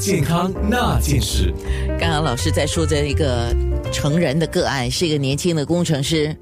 [0.00, 1.52] 健康那件事。
[2.00, 3.54] 刚刚老师在说这一个
[3.92, 6.34] 成人的个案，是一个年轻的工程师，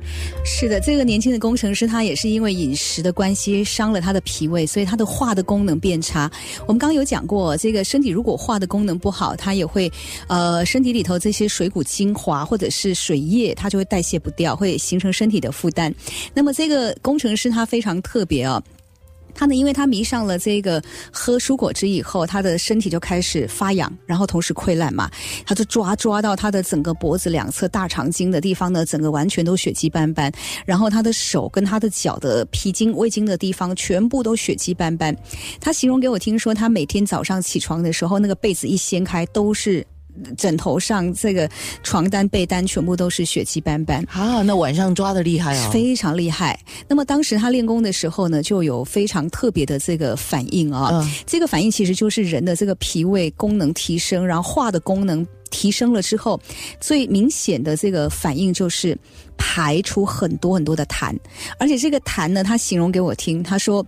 [0.44, 6.30] 是的，这个年轻的工程师他也是因为饮食的关系伤了他的脾胃，所以他的化的功能变差。
[6.68, 9.90] 我们刚刚有讲过，这个身体如果化的功能不好，它也会
[10.28, 15.92] 呃身体里头这些水谷精华或者是水液，它就会代谢不掉，会形成身体的负担。
[16.32, 18.62] 那么这个工程师他非常特别哦。
[19.38, 20.82] 他呢，因为他迷上了这个
[21.12, 25.08] 喝蔬果汁以后，他的身体就开始发痒，然后同时溃烂嘛，
[25.46, 30.32] 他就抓抓到他的整个脖子两侧大肠经的地方呢，整个完全都血迹斑斑，
[30.66, 35.16] 然后他的手跟他的脚的脾经、胃经的地方全部都血迹斑斑。
[35.60, 39.86] 他形容给我听说，他每天早上起床的时候，那个被子一掀开都是。
[40.36, 41.48] 枕头上这个
[41.82, 44.42] 床单被单全部都是血迹斑斑啊！
[44.42, 46.58] 那晚上抓的厉害啊，非常厉害。
[46.86, 51.06] 那么当时他练功的时候呢，就有非常特别的这个反应啊。
[51.26, 56.40] 这个反应其实就是人的这个脾胃功能提升，然后化的功能提升了之后，
[56.80, 58.96] 最明显的这个反应就是
[59.36, 61.16] 排出很多很多的痰，
[61.58, 63.84] 而且这个痰呢，他形容给我听，他说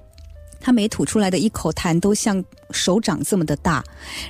[0.60, 2.44] 他每吐出来的一口痰都像。
[2.72, 3.82] 手掌这么的大，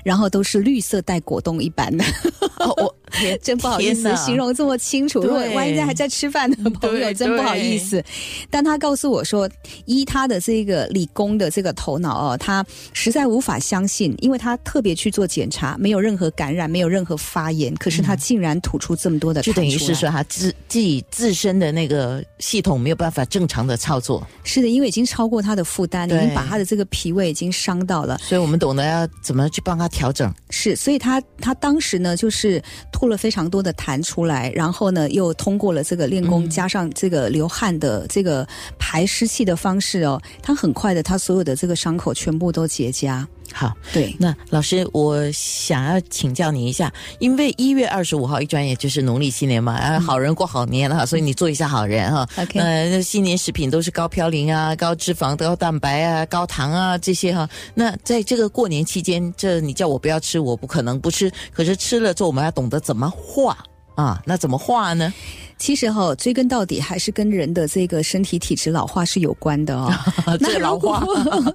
[0.03, 2.03] 然后都是绿色带果冻一般的，
[2.79, 2.97] 我
[3.43, 5.21] 真不好意思形容这么清楚。
[5.21, 8.03] 如果万一在还在吃饭的朋友，真不好意思。
[8.51, 9.49] 但他告诉我说，
[9.85, 24.27] 依他的这个理工的这个头脑哦，他实在无法相信，因为他特别去做检查，没有任何感染，没有任何发炎，可是他竟然吐出这么多的，就等于是说他自自己自身的那个系统没有办法正常的操作。
[24.45, 28.19] 是的，因为已经超过他的负担，已经把他的这个脾胃已经伤到了。
[28.19, 32.63] 所以我们懂得要怎么去帮他调整，是，所以他他当时呢，就是
[33.01, 38.47] 吐了非常多的痰出来，然后呢，又通过了这个练功，加上这个流汗的这个
[38.79, 43.25] 排湿气的方式哦，他很快的，他所有的这个伤口全部都结痂。
[43.53, 52.27] 好，对，那老师，我想要请教你一下，因为一月二十五号一转眼就是农历新年嘛，啊，好人过好年了，所以你做一下好人哈。
[52.37, 57.49] OK，呃，新年食品都是高嘌呤啊、高脂肪、高蛋白啊、高糖啊这些哈。
[57.75, 61.31] 那在这个过年期间，这你叫我不要吃，我不可能不吃。
[61.53, 63.59] 可是吃了之后，我们要懂得怎么化
[63.97, 64.23] 啊？
[64.25, 65.13] 那怎么化呢？
[65.61, 69.93] 其实哈，追根到底还是跟人的这个身体体质老化是有关的哦。
[70.41, 71.05] 那老化，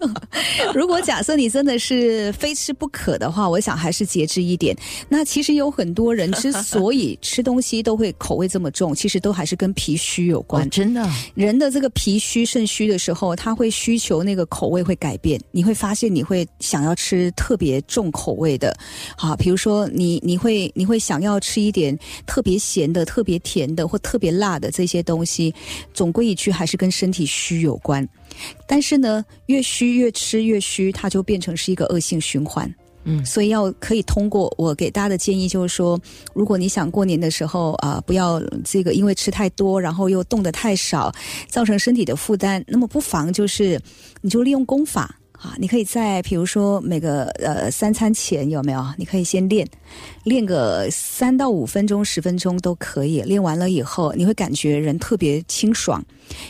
[0.75, 4.77] 如果假设你真的是非吃不可的话，我想还是节制一点。
[5.09, 10.69] 那其实有很多人之所以吃东西都会口味这么重，其实都还是跟脾虚有关。
[10.69, 15.41] 真的，人的这个脾虚肾虚的时候，他会需求那个口味会改变。
[15.49, 18.77] 你会发现你会想要吃特别重口味的，
[19.17, 23.94] 好，比如说你你会你会想要吃一点特别咸的、特别甜的。
[23.99, 25.53] 特别辣的这些东西，
[25.93, 28.07] 总归一句还是跟身体虚有关。
[28.67, 32.73] 但是呢，越虚越吃越虚，它就变成是一个恶性循环。
[33.07, 35.99] 嗯，所以要可以通过我给大家的建议，就是说，
[36.33, 41.13] 如果你想过年的时候啊，不要这个因为吃太多，然后又动得太少，
[41.47, 43.79] 造成身体的负担，那么不妨就是
[44.21, 45.15] 你就利用功法。
[45.41, 48.85] 啊，你可以在比如说每个呃三餐前有没有？
[48.97, 49.67] 你可以先练，
[50.23, 53.21] 练个三到五分钟、十分钟都可以。
[53.21, 56.03] 练完了以后，你会感觉人特别清爽，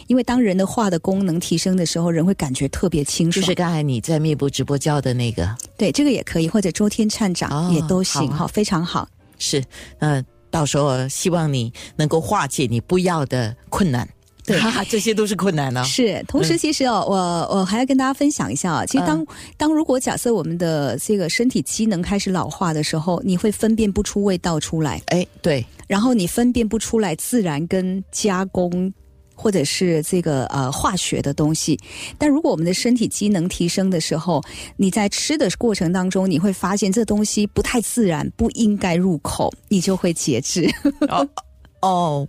[0.08, 3.42] 因为当人的话的功能提升的时候，人会感觉特别清爽。
[3.42, 9.08] 就是刚才你在面部直播教的那个，对，这个也可以，或者周天颤掌也都行哈，非常好。
[9.38, 9.64] 是，
[10.00, 14.08] 嗯，到时候希望你能够化解你不要的困难。
[14.46, 15.84] 对，这些都是困难呢。
[15.84, 17.16] 是，同时其实哦，我
[17.60, 18.86] 我还要跟大家分享一下啊。
[18.86, 19.26] 其实当
[19.58, 25.02] 当如果假设我们的这个身体机能开始老化的时候，你会分辨不出味道出来。
[25.08, 25.66] 哎，对。
[25.88, 28.92] 然后你分辨不出来自然跟加工
[29.36, 31.78] 或者是这个呃化学的东西。
[32.18, 34.44] 但如果我们的身体机能提升的时候，
[34.78, 40.68] 你在吃的过程当中，你会发现这东西不太自然，不应该入口，你就会节制。
[41.10, 41.28] 哦，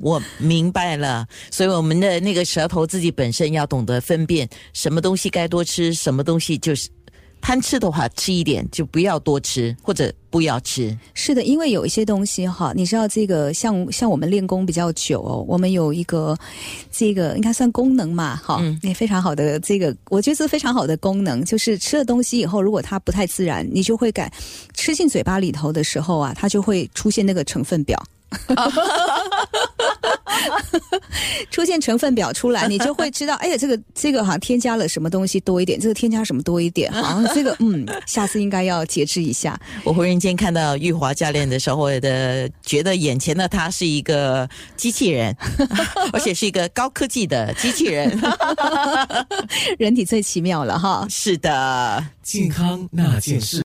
[0.00, 1.26] 我明白了。
[1.50, 6.88] 所以我们的那个舌头自己本身要懂得分辨什么东西该多吃，什么东西就是
[7.40, 10.96] 贪吃的话吃一点，就不要多吃或者不要吃。
[11.14, 16.36] 是的，因为有一些东西哈，你知道这个像像我们练功比较久哦，我们有一个
[16.90, 24.32] 这个应该算功能嘛，哈，也非常好的这个，我觉得是非常好的功能，就是吃了东西以后，如果它不太自然，你就会感
[24.74, 28.02] 吃进嘴巴里头的时候啊，它就会出现那个成分表。
[31.50, 39.58] 出现成分表出来，你就会知道，哎呀，这个 这个好像添加了什么东西多一点，这个添加什么多一点，好像这个嗯，下次应该要节制一下。
[39.84, 45.34] 我忽然间看到玉华教练的时候，我的觉得眼前的他是一个机器人，
[46.12, 48.20] 而且是一个高科技的机器人。
[49.78, 51.06] 人体最奇妙了哈。
[51.08, 53.46] 是的，健康那件事。